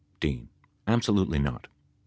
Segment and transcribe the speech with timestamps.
[0.87, 1.63] Absolutely not.
[1.67, 1.69] P.